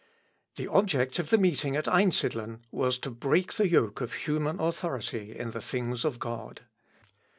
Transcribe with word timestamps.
The 0.55 0.67
object 0.67 1.19
of 1.19 1.29
the 1.29 1.37
meeting 1.37 1.75
at 1.75 1.87
Einsidlen 1.87 2.61
was 2.71 2.97
to 2.97 3.11
break 3.11 3.53
the 3.53 3.69
yoke 3.69 4.01
of 4.01 4.13
human 4.13 4.59
authority 4.59 5.37
in 5.37 5.51
the 5.51 5.61
things 5.61 6.03
of 6.03 6.17
God. 6.17 6.61